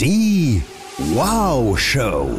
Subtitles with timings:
[0.00, 0.62] Die
[1.12, 2.30] Wow Show.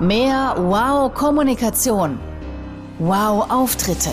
[0.00, 2.18] Mehr Wow-Kommunikation.
[2.98, 4.10] Wow-Auftritte.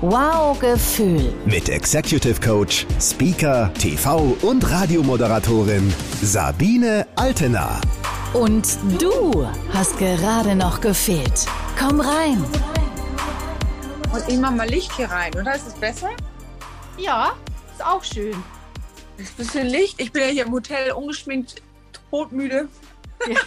[0.00, 1.32] Wow-Gefühl.
[1.44, 7.80] Mit Executive Coach, Speaker, TV und Radiomoderatorin Sabine Altena.
[8.32, 11.46] Und du hast gerade noch gefehlt.
[11.78, 12.44] Komm rein.
[14.12, 15.54] Und ich mach mal Licht hier rein, oder?
[15.54, 16.08] Ist es besser?
[16.96, 17.30] Ja,
[17.72, 18.34] ist auch schön.
[19.18, 20.00] Ist ein bisschen Licht.
[20.00, 21.60] Ich bin ja hier im Hotel ungeschminkt,
[22.10, 22.68] todmüde.
[23.28, 23.40] Ja,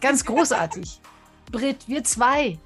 [0.00, 0.98] ganz großartig.
[1.52, 2.58] Britt, wir zwei.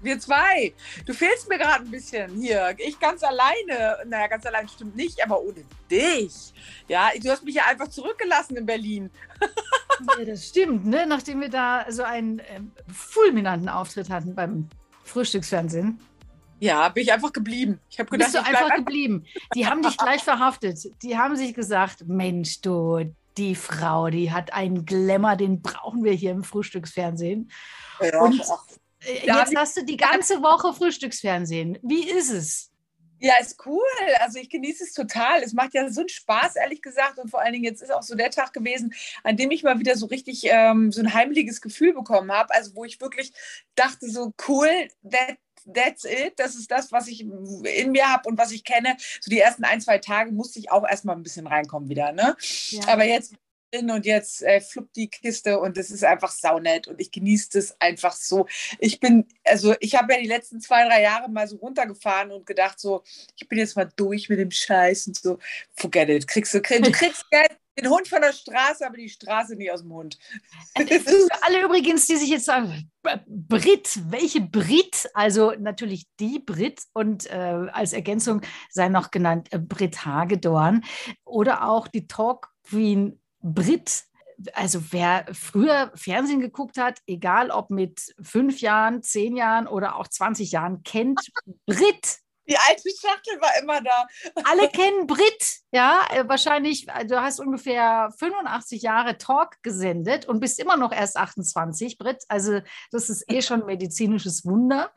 [0.00, 0.74] Wir zwei.
[1.06, 2.74] Du fehlst mir gerade ein bisschen hier.
[2.78, 3.98] Ich ganz alleine.
[4.06, 6.52] Naja, ganz allein stimmt nicht, aber ohne dich.
[6.88, 9.10] Ja, du hast mich ja einfach zurückgelassen in Berlin.
[9.40, 11.06] Ja, das stimmt, ne?
[11.06, 12.60] Nachdem wir da so einen äh,
[12.92, 14.68] fulminanten Auftritt hatten beim
[15.04, 16.00] Frühstücksfernsehen.
[16.60, 17.80] Ja, bin ich einfach geblieben.
[17.90, 19.24] Ich habe gedacht, Bist du einfach geblieben.
[19.54, 20.78] Die haben dich gleich verhaftet.
[21.02, 26.12] Die haben sich gesagt, Mensch, du, die Frau, die hat einen Glamour, den brauchen wir
[26.12, 27.50] hier im Frühstücksfernsehen.
[28.00, 28.64] Ja, Und ach,
[29.04, 31.78] äh, jetzt hast du die ganze Woche Frühstücksfernsehen.
[31.82, 32.70] Wie ist es?
[33.20, 33.82] Ja, ist cool.
[34.20, 35.42] Also ich genieße es total.
[35.42, 37.18] Es macht ja so einen Spaß, ehrlich gesagt.
[37.18, 38.94] Und vor allen Dingen jetzt ist auch so der Tag gewesen,
[39.24, 42.54] an dem ich mal wieder so richtig ähm, so ein heimliches Gefühl bekommen habe.
[42.54, 43.32] Also wo ich wirklich
[43.74, 44.68] dachte, so cool,
[45.10, 45.36] that,
[45.72, 46.34] that's it.
[46.36, 48.96] Das ist das, was ich in mir habe und was ich kenne.
[49.20, 52.12] So die ersten ein, zwei Tage musste ich auch erstmal ein bisschen reinkommen wieder.
[52.12, 52.36] Ne?
[52.70, 52.88] Ja.
[52.88, 53.34] Aber jetzt
[53.70, 57.50] bin und jetzt äh, fluppt die Kiste und es ist einfach saunett und ich genieße
[57.52, 58.46] das einfach so.
[58.78, 62.46] Ich bin, also ich habe ja die letzten zwei, drei Jahre mal so runtergefahren und
[62.46, 63.02] gedacht so,
[63.36, 65.38] ich bin jetzt mal durch mit dem Scheiß und so,
[65.74, 69.56] forget it, kriegst du, du kriegst Geld, den Hund von der Straße, aber die Straße
[69.56, 70.18] nicht aus dem Hund.
[70.74, 72.90] Äh, Für alle übrigens, die sich jetzt sagen,
[73.26, 75.08] Brit, welche Brit?
[75.14, 80.84] Also natürlich die Brit und äh, als Ergänzung sei noch genannt äh, Brit Hagedorn
[81.24, 84.04] oder auch die Talk Queen Brit.
[84.52, 90.06] Also wer früher Fernsehen geguckt hat, egal ob mit fünf Jahren, zehn Jahren oder auch
[90.06, 91.20] 20 Jahren, kennt
[91.66, 92.18] Brit.
[92.48, 94.06] Die alte Schachtel war immer da.
[94.44, 100.40] Alle kennen Brit, ja, äh, wahrscheinlich, äh, du hast ungefähr 85 Jahre Talk gesendet und
[100.40, 102.24] bist immer noch erst 28, Brit.
[102.28, 102.60] Also
[102.90, 104.90] das ist eh schon ein medizinisches Wunder.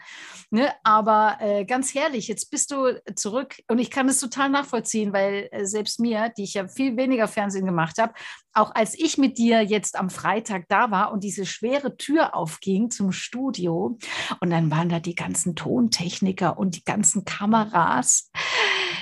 [0.50, 0.74] Ne?
[0.84, 5.50] Aber äh, ganz herrlich, jetzt bist du zurück und ich kann es total nachvollziehen, weil
[5.52, 8.14] äh, selbst mir, die ich ja viel weniger Fernsehen gemacht habe,
[8.54, 12.92] auch als ich mit dir jetzt am Freitag da war und diese schwere Tür aufging
[12.92, 13.98] zum Studio
[14.40, 18.30] und dann waren da die ganzen Tontechniker und die ganzen Kameras.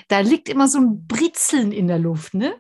[0.08, 2.60] Da liegt immer so ein Britzeln in der Luft, ne?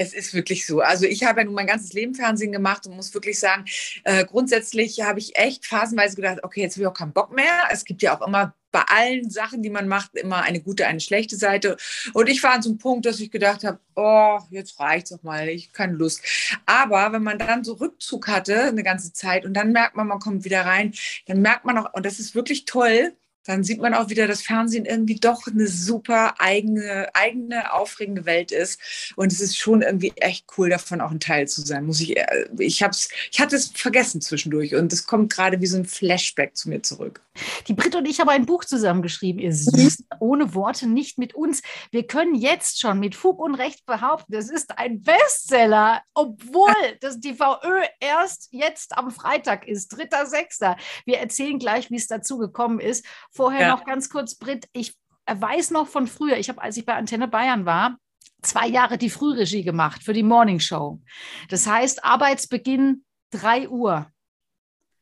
[0.00, 0.80] Es ist wirklich so.
[0.80, 3.64] Also ich habe ja nun mein ganzes Leben Fernsehen gemacht und muss wirklich sagen,
[4.04, 7.64] äh, grundsätzlich habe ich echt phasenweise gedacht, okay, jetzt habe ich auch keinen Bock mehr.
[7.70, 11.00] Es gibt ja auch immer bei allen Sachen, die man macht, immer eine gute, eine
[11.00, 11.76] schlechte Seite.
[12.12, 15.22] Und ich war an so einem Punkt, dass ich gedacht habe, oh, jetzt reicht's doch
[15.22, 16.22] mal, ich keine Lust.
[16.66, 20.18] Aber wenn man dann so Rückzug hatte, eine ganze Zeit, und dann merkt man, man
[20.18, 20.92] kommt wieder rein,
[21.26, 23.14] dann merkt man auch, und das ist wirklich toll,
[23.48, 28.52] dann sieht man auch wieder, dass Fernsehen irgendwie doch eine super eigene, eigene, aufregende Welt
[28.52, 28.78] ist.
[29.16, 31.86] Und es ist schon irgendwie echt cool, davon auch ein Teil zu sein.
[31.86, 35.66] Muss ich, äh, ich hab's, ich hatte es vergessen zwischendurch und es kommt gerade wie
[35.66, 37.22] so ein Flashback zu mir zurück.
[37.68, 41.62] Die Brit und ich haben ein Buch zusammengeschrieben, ihr Süßen, ohne Worte, nicht mit uns.
[41.90, 47.18] Wir können jetzt schon mit Fug und Recht behaupten, das ist ein Bestseller, obwohl das
[47.18, 50.76] die VÖ erst jetzt am Freitag ist, 3.6.
[51.06, 53.06] Wir erzählen gleich, wie es dazu gekommen ist.
[53.38, 53.68] Vorher Ja.
[53.68, 54.96] noch ganz kurz, Brit, ich
[55.30, 57.96] weiß noch von früher, ich habe, als ich bei Antenne Bayern war,
[58.42, 61.00] zwei Jahre die Frühregie gemacht für die Morning Show.
[61.48, 64.10] Das heißt, Arbeitsbeginn 3 Uhr.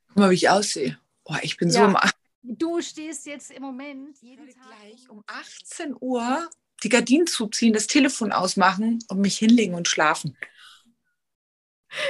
[0.08, 0.98] Guck mal, wie ich aussehe.
[1.24, 1.86] Oh, ich bin so Ja.
[1.86, 1.96] im
[2.42, 6.46] Du stehst jetzt im Moment jeden Tag gleich um 18 Uhr
[6.82, 10.36] die Gardinen zuziehen, das Telefon ausmachen und mich hinlegen und schlafen.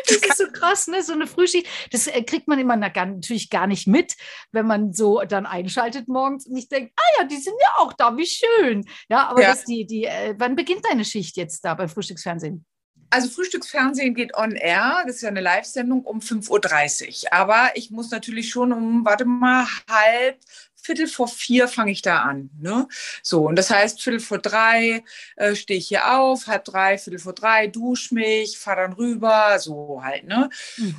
[0.06, 1.02] Das ist so krass, ne?
[1.02, 1.66] So eine Frühschicht.
[1.92, 4.14] Das äh, kriegt man immer natürlich gar nicht mit,
[4.52, 7.92] wenn man so dann einschaltet morgens und nicht denkt, ah ja, die sind ja auch
[7.92, 8.84] da, wie schön.
[9.08, 9.50] Ja, aber Ja.
[9.50, 12.64] das die, die, äh, wann beginnt deine Schicht jetzt da beim Frühstücksfernsehen?
[13.10, 17.32] Also Frühstücksfernsehen geht on air, das ist ja eine Live-Sendung um 5.30 Uhr.
[17.32, 20.40] Aber ich muss natürlich schon um, warte mal, halb,
[20.86, 22.50] Viertel vor vier fange ich da an.
[22.60, 22.86] Ne?
[23.22, 25.02] So, und das heißt, Viertel vor drei
[25.34, 29.58] äh, stehe ich hier auf, halb drei, Viertel vor drei, dusche mich, fahre dann rüber,
[29.58, 30.24] so halt.
[30.24, 30.48] Ne?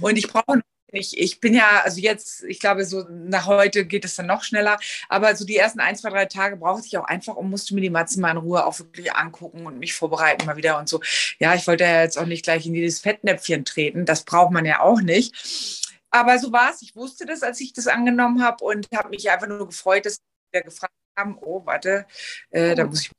[0.02, 0.62] Und ich brauche
[0.92, 4.44] nicht, ich bin ja, also jetzt, ich glaube, so nach heute geht es dann noch
[4.44, 4.78] schneller,
[5.10, 7.82] aber so die ersten ein, zwei, drei Tage brauchte ich auch einfach und musste mir
[7.82, 11.02] die Matze mal in Ruhe auch wirklich angucken und mich vorbereiten mal wieder und so.
[11.40, 14.66] Ja, ich wollte ja jetzt auch nicht gleich in jedes Fettnäpfchen treten, das braucht man
[14.66, 15.87] ja auch nicht.
[16.12, 16.82] Aber so war es.
[16.82, 20.20] Ich wusste das, als ich das angenommen habe und habe mich einfach nur gefreut, dass
[20.52, 22.06] wir gefragt haben, oh, warte,
[22.52, 22.88] äh, da Oh.
[22.88, 23.12] muss ich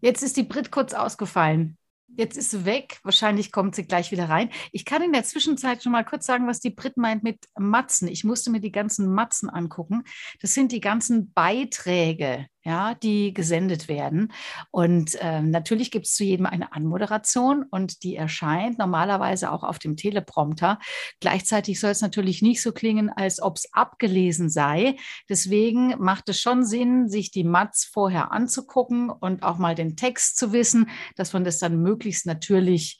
[0.00, 1.78] Jetzt ist die Brit kurz ausgefallen.
[2.16, 3.00] Jetzt ist sie weg.
[3.02, 4.50] Wahrscheinlich kommt sie gleich wieder rein.
[4.70, 8.06] Ich kann in der Zwischenzeit schon mal kurz sagen, was die Brit meint mit Matzen.
[8.06, 10.04] Ich musste mir die ganzen Matzen angucken.
[10.40, 14.32] Das sind die ganzen Beiträge, ja, die gesendet werden.
[14.72, 19.78] Und äh, natürlich gibt es zu jedem eine Anmoderation und die erscheint normalerweise auch auf
[19.78, 20.80] dem Teleprompter.
[21.20, 24.96] Gleichzeitig soll es natürlich nicht so klingen, als ob es abgelesen sei.
[25.28, 30.36] Deswegen macht es schon Sinn, sich die Mats vorher anzugucken und auch mal den Text
[30.36, 32.98] zu wissen, dass man das dann möglichst natürlich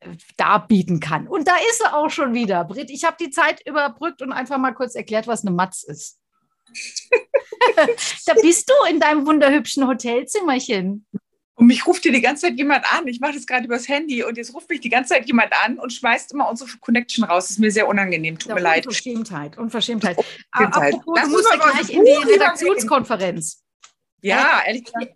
[0.00, 1.28] äh, darbieten kann.
[1.28, 2.64] Und da ist sie auch schon wieder.
[2.64, 6.18] Britt, ich habe die Zeit überbrückt und einfach mal kurz erklärt, was eine Matz ist.
[8.26, 11.06] da bist du in deinem wunderhübschen Hotelzimmerchen.
[11.58, 13.06] Und mich ruft hier die ganze Zeit jemand an.
[13.08, 15.78] Ich mache das gerade übers Handy und jetzt ruft mich die ganze Zeit jemand an
[15.78, 17.44] und schmeißt immer unsere Connection raus.
[17.44, 18.38] Das ist mir sehr unangenehm.
[18.38, 18.86] Tut ja, mir leid.
[18.86, 19.56] Unverschämtheit.
[19.56, 20.18] Unverschämtheit.
[20.54, 20.94] Unverschämtheit.
[20.94, 23.64] Apropos, du musst ja gleich in die Redaktionskonferenz.
[24.20, 25.14] Ja, ehrlich gesagt.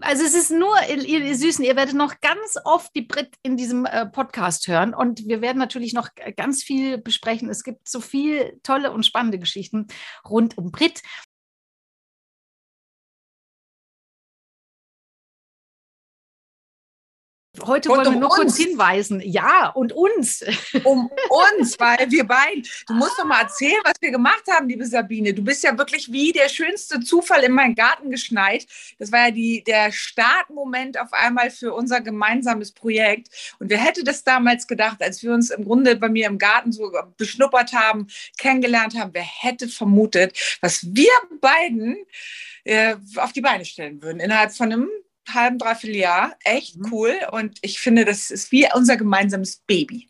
[0.00, 3.56] Also es ist nur, ihr, ihr, Süßen, ihr werdet noch ganz oft die Brit in
[3.56, 7.48] diesem äh, Podcast hören und wir werden natürlich noch ganz viel besprechen.
[7.50, 9.86] Es gibt so viel tolle und spannende Geschichten
[10.28, 11.02] rund um Brit.
[17.64, 18.36] Heute und wollen wir nur uns.
[18.36, 19.20] kurz hinweisen.
[19.24, 20.44] Ja, und uns.
[20.84, 21.10] Um
[21.58, 22.66] uns, weil wir beiden.
[22.86, 25.32] Du musst doch mal erzählen, was wir gemacht haben, liebe Sabine.
[25.34, 28.66] Du bist ja wirklich wie der schönste Zufall in meinen Garten geschneit.
[28.98, 33.28] Das war ja die, der Startmoment auf einmal für unser gemeinsames Projekt.
[33.58, 36.72] Und wer hätte das damals gedacht, als wir uns im Grunde bei mir im Garten
[36.72, 38.08] so beschnuppert haben,
[38.38, 41.10] kennengelernt haben, wer hätte vermutet, was wir
[41.40, 41.96] beiden
[42.64, 44.88] äh, auf die Beine stellen würden innerhalb von einem
[45.32, 46.36] halben, dreiviertel Jahr.
[46.44, 46.92] Echt mhm.
[46.92, 47.14] cool.
[47.32, 50.08] Und ich finde, das ist wie unser gemeinsames Baby.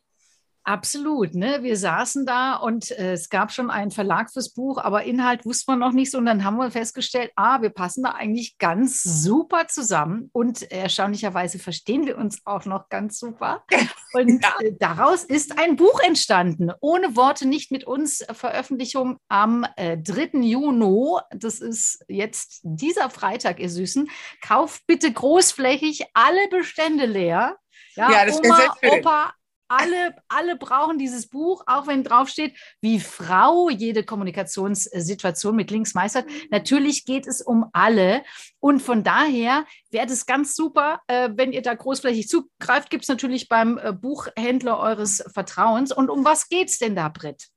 [0.69, 1.63] Absolut, ne?
[1.63, 5.71] Wir saßen da und äh, es gab schon einen Verlag fürs Buch, aber Inhalt wusste
[5.71, 6.19] man noch nicht so.
[6.19, 11.61] Und dann haben wir festgestellt, ah, wir passen da eigentlich ganz super zusammen und erstaunlicherweise
[11.61, 13.65] verstehen wir uns auch noch ganz super.
[14.13, 14.55] Und ja.
[14.61, 16.73] äh, daraus ist ein Buch entstanden.
[16.81, 18.25] Ohne Worte nicht mit uns.
[18.33, 20.39] Veröffentlichung am äh, 3.
[20.41, 21.21] Juni.
[21.31, 24.09] Das ist jetzt dieser Freitag, ihr Süßen.
[24.41, 27.59] Kauft bitte großflächig alle Bestände leer.
[27.95, 29.35] Ja, ja das Oma, Opa,
[29.69, 36.27] alle, alle brauchen dieses Buch, auch wenn draufsteht, wie Frau jede Kommunikationssituation mit links meistert.
[36.51, 38.23] Natürlich geht es um alle.
[38.61, 42.91] Und von daher wäre es ganz super, äh, wenn ihr da großflächig zugreift.
[42.91, 45.93] Gibt es natürlich beim äh, Buchhändler eures Vertrauens.
[45.93, 47.49] Und um was geht es denn da, Britt?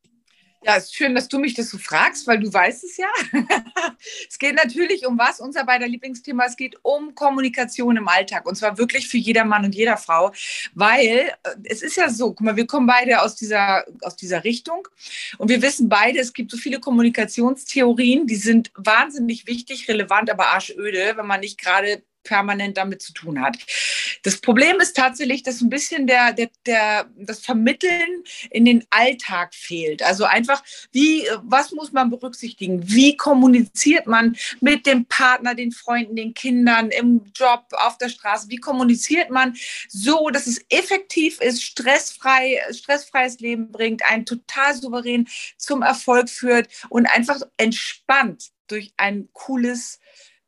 [0.61, 3.07] Ja, ist schön, dass du mich das so fragst, weil du weißt es ja.
[4.29, 6.45] es geht natürlich um was, unser beider Lieblingsthema.
[6.45, 10.33] Es geht um Kommunikation im Alltag und zwar wirklich für jeder Mann und jeder Frau,
[10.73, 14.43] weil äh, es ist ja so, guck mal, wir kommen beide aus dieser, aus dieser
[14.43, 14.85] Richtung
[15.37, 20.47] und wir wissen beide, es gibt so viele Kommunikationstheorien, die sind wahnsinnig wichtig, relevant, aber
[20.47, 23.57] arschöde, wenn man nicht gerade permanent damit zu tun hat.
[24.21, 29.55] Das Problem ist tatsächlich, dass ein bisschen der, der, der, das Vermitteln in den Alltag
[29.55, 30.03] fehlt.
[30.03, 32.87] Also einfach, wie, was muss man berücksichtigen?
[32.87, 38.49] Wie kommuniziert man mit dem Partner, den Freunden, den Kindern, im Job, auf der Straße?
[38.49, 39.55] Wie kommuniziert man
[39.87, 45.27] so, dass es effektiv ist, stressfrei, stressfreies Leben bringt, einen total souverän
[45.57, 49.99] zum Erfolg führt und einfach entspannt durch ein cooles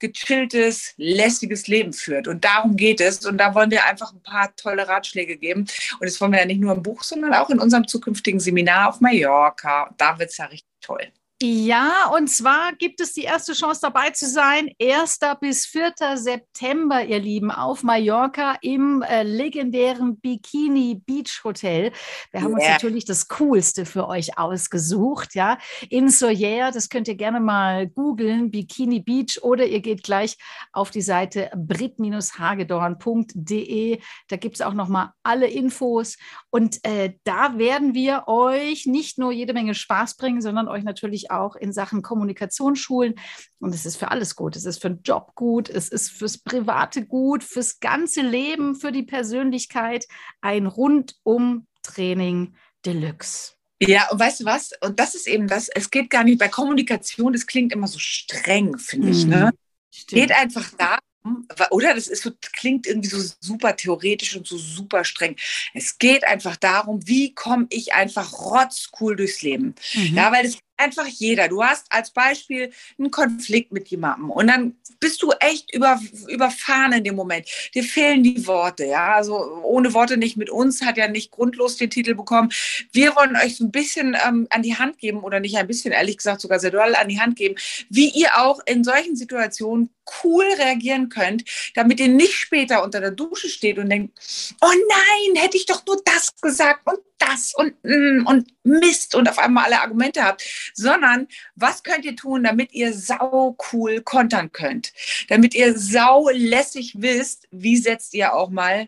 [0.01, 2.27] gechilltes, lässiges Leben führt.
[2.27, 3.25] Und darum geht es.
[3.25, 5.61] Und da wollen wir einfach ein paar tolle Ratschläge geben.
[5.61, 8.89] Und das wollen wir ja nicht nur im Buch, sondern auch in unserem zukünftigen Seminar
[8.89, 9.93] auf Mallorca.
[9.97, 11.11] Da wird es ja richtig toll.
[11.43, 14.69] Ja, und zwar gibt es die erste Chance dabei zu sein.
[14.79, 15.17] 1.
[15.39, 15.91] bis 4.
[16.15, 21.93] September, ihr Lieben, auf Mallorca im äh, legendären Bikini Beach Hotel.
[22.31, 22.59] Wir haben yeah.
[22.59, 25.57] uns natürlich das Coolste für euch ausgesucht, ja.
[25.89, 30.37] In Soyer, das könnt ihr gerne mal googeln, Bikini Beach, oder ihr geht gleich
[30.73, 33.99] auf die Seite brit-hagedorn.de.
[34.27, 36.17] Da gibt es auch nochmal alle Infos.
[36.51, 41.30] Und äh, da werden wir euch nicht nur jede Menge Spaß bringen, sondern euch natürlich
[41.31, 43.15] auch in Sachen Kommunikationsschulen.
[43.59, 44.55] Und es ist für alles gut.
[44.55, 48.91] Es ist für den Job gut, es ist fürs Private gut, fürs ganze Leben, für
[48.91, 50.05] die Persönlichkeit.
[50.41, 53.53] Ein Rundum-Training Deluxe.
[53.81, 54.71] Ja, und weißt du was?
[54.81, 57.97] Und das ist eben das, es geht gar nicht bei Kommunikation, das klingt immer so
[57.97, 59.25] streng, finde ich.
[59.25, 59.51] Ne?
[59.51, 59.57] Mhm.
[59.93, 60.21] Stimmt.
[60.21, 65.03] Geht einfach darum, oder das ist so, klingt irgendwie so super theoretisch und so super
[65.03, 65.35] streng.
[65.73, 69.75] Es geht einfach darum, wie komme ich einfach rotzcool durchs Leben.
[69.93, 70.15] Mhm.
[70.15, 71.47] Ja, weil es einfach jeder.
[71.47, 76.93] Du hast als Beispiel einen Konflikt mit jemandem und dann bist du echt über, überfahren
[76.93, 77.47] in dem Moment.
[77.73, 79.15] Dir fehlen die Worte, ja.
[79.15, 82.51] Also ohne Worte nicht mit uns, hat ja nicht grundlos den Titel bekommen.
[82.91, 85.91] Wir wollen euch so ein bisschen ähm, an die Hand geben oder nicht ein bisschen,
[85.91, 87.55] ehrlich gesagt sogar sehr doll an die Hand geben,
[87.89, 89.89] wie ihr auch in solchen Situationen
[90.23, 91.43] cool reagieren könnt,
[91.75, 94.17] damit ihr nicht später unter der Dusche steht und denkt,
[94.61, 99.29] oh nein, hätte ich doch nur das gesagt und das und, mm, und Mist und
[99.29, 104.51] auf einmal alle Argumente habt, sondern was könnt ihr tun, damit ihr sau cool kontern
[104.51, 104.93] könnt,
[105.29, 108.87] damit ihr sau lässig wisst, wie setzt ihr auch mal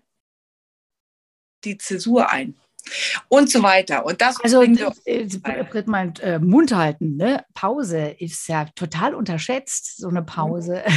[1.63, 2.55] die Zäsur ein
[3.29, 4.05] und so weiter.
[4.05, 5.27] Und das also äh,
[5.69, 7.45] Britt meint äh, Mund halten, ne?
[7.53, 10.83] Pause ist ja total unterschätzt, so eine Pause.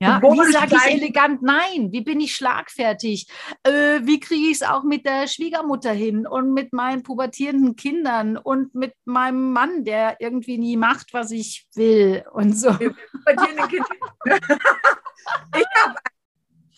[0.00, 1.92] ja, wie sage ich elegant nein?
[1.92, 3.26] Wie bin ich schlagfertig?
[3.62, 8.36] Äh, wie kriege ich es auch mit der Schwiegermutter hin und mit meinen pubertierenden Kindern
[8.36, 12.72] und mit meinem Mann, der irgendwie nie macht, was ich will und so.
[12.72, 13.86] Pubertierende Kinder.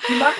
[0.08, 0.34] ich habe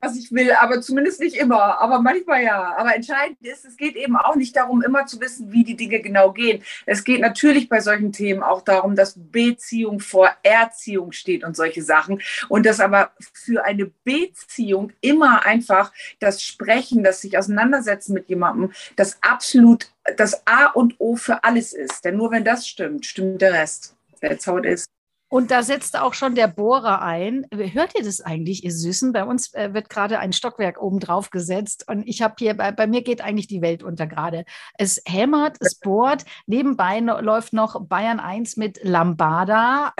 [0.00, 2.74] was ich will, aber zumindest nicht immer, aber manchmal ja.
[2.76, 6.00] Aber entscheidend ist, es geht eben auch nicht darum, immer zu wissen, wie die Dinge
[6.00, 6.62] genau gehen.
[6.86, 11.82] Es geht natürlich bei solchen Themen auch darum, dass Beziehung vor Erziehung steht und solche
[11.82, 12.22] Sachen.
[12.48, 18.72] Und dass aber für eine Beziehung immer einfach das Sprechen, das sich auseinandersetzen mit jemandem,
[18.96, 22.04] das absolut das A und O für alles ist.
[22.04, 23.94] Denn nur wenn das stimmt, stimmt der Rest.
[24.20, 24.86] That's how it is.
[25.30, 27.46] Und da setzt auch schon der Bohrer ein.
[27.52, 29.12] Hört ihr das eigentlich, ihr Süßen?
[29.12, 32.72] Bei uns äh, wird gerade ein Stockwerk oben drauf gesetzt und ich habe hier, bei,
[32.72, 34.44] bei, mir geht eigentlich die Welt unter gerade.
[34.76, 36.24] Es hämmert, es bohrt.
[36.46, 39.94] Nebenbei no, läuft noch Bayern 1 mit Lambada.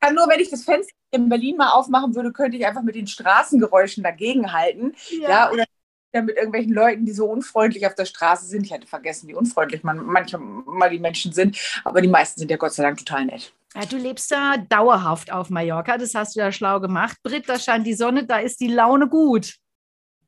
[0.00, 2.94] Also, nur wenn ich das Fenster in Berlin mal aufmachen würde, könnte ich einfach mit
[2.94, 4.94] den Straßengeräuschen dagegenhalten.
[5.20, 5.28] Ja.
[5.28, 5.64] ja oder
[6.12, 8.64] ja, mit irgendwelchen Leuten, die so unfreundlich auf der Straße sind.
[8.64, 12.56] Ich hatte vergessen, wie unfreundlich man manchmal die Menschen sind, aber die meisten sind ja
[12.56, 13.52] Gott sei Dank total nett.
[13.74, 17.18] Ja, du lebst da dauerhaft auf Mallorca, das hast du ja schlau gemacht.
[17.22, 19.56] Britt, da scheint die Sonne, da ist die Laune gut.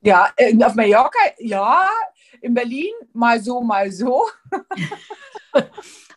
[0.03, 1.89] Ja, äh, auf Mallorca, ja,
[2.43, 4.29] in Berlin mal so, mal so.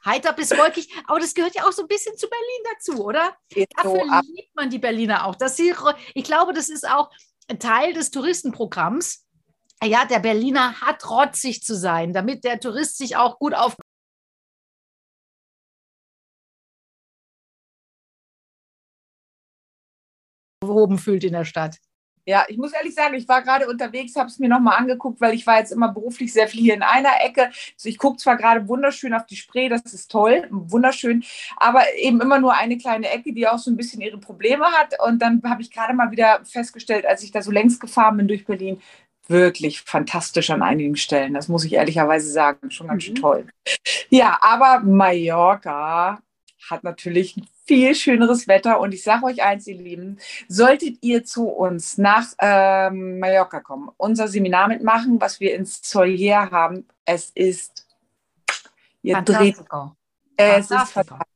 [0.05, 3.37] Heiter bis wolkig, aber das gehört ja auch so ein bisschen zu Berlin dazu, oder?
[3.49, 5.35] Geht Dafür so liebt man die Berliner auch.
[5.35, 7.09] Das, ich glaube, das ist auch
[7.59, 9.25] Teil des Touristenprogramms
[9.83, 13.75] ja, der Berliner hat rotzig zu sein, damit der Tourist sich auch gut auf
[20.63, 21.77] aufgehoben fühlt in der Stadt.
[22.25, 25.33] Ja, ich muss ehrlich sagen, ich war gerade unterwegs, habe es mir nochmal angeguckt, weil
[25.33, 27.47] ich war jetzt immer beruflich sehr viel hier in einer Ecke.
[27.47, 31.25] Also ich gucke zwar gerade wunderschön auf die Spree, das ist toll, wunderschön,
[31.57, 34.95] aber eben immer nur eine kleine Ecke, die auch so ein bisschen ihre Probleme hat.
[35.05, 38.29] Und dann habe ich gerade mal wieder festgestellt, als ich da so längst gefahren bin
[38.29, 38.81] durch Berlin,
[39.27, 41.33] wirklich fantastisch an einigen Stellen.
[41.33, 42.71] Das muss ich ehrlicherweise sagen.
[42.71, 43.15] Schon ganz mhm.
[43.15, 43.45] toll.
[44.09, 46.21] Ja, aber Mallorca
[46.69, 48.79] hat natürlich viel schöneres Wetter.
[48.79, 53.89] Und ich sage euch eins, ihr Lieben, solltet ihr zu uns nach ähm, Mallorca kommen,
[53.97, 57.87] unser Seminar mitmachen, was wir ins Solier haben, es ist,
[59.01, 59.57] ihr dreht,
[60.37, 61.32] es ist fantastisch.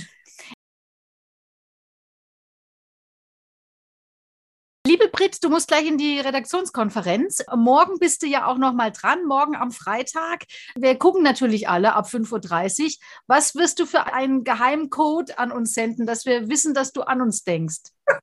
[4.90, 7.44] Liebe Brit, du musst gleich in die Redaktionskonferenz.
[7.54, 10.46] Morgen bist du ja auch noch mal dran, morgen am Freitag.
[10.74, 12.90] Wir gucken natürlich alle ab 5.30 Uhr.
[13.28, 17.22] Was wirst du für einen Geheimcode an uns senden, dass wir wissen, dass du an
[17.22, 17.92] uns denkst?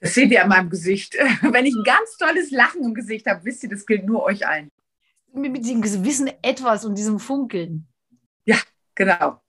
[0.00, 1.14] Das seht ihr an meinem Gesicht.
[1.40, 4.46] Wenn ich ein ganz tolles Lachen im Gesicht habe, wisst ihr, das gilt nur euch
[4.46, 4.70] allen.
[5.32, 7.88] Mit diesem Wissen etwas und diesem Funkeln.
[8.44, 8.58] Ja,
[8.94, 9.40] genau.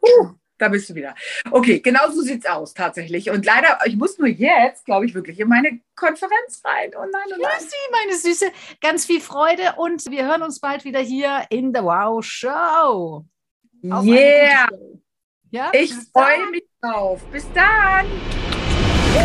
[0.00, 1.14] Uh da bist du wieder.
[1.50, 3.30] Okay, genau so sieht es aus tatsächlich.
[3.30, 6.92] Und leider, ich muss nur jetzt, glaube ich, wirklich in meine Konferenz rein.
[6.96, 7.40] Oh nein, oh nein.
[7.40, 8.46] Ja, sie, meine Süße.
[8.80, 13.24] Ganz viel Freude und wir hören uns bald wieder hier in der Wow Show.
[13.90, 14.68] Auf yeah.
[15.50, 15.70] Ja?
[15.72, 17.22] Ich freue mich drauf.
[17.30, 18.06] Bis dann.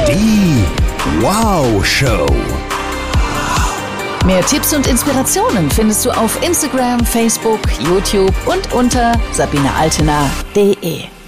[0.07, 0.65] Die
[1.21, 2.27] Wow Show.
[4.25, 11.20] Mehr Tipps und Inspirationen findest du auf Instagram, Facebook, YouTube und unter sabinealtener.de.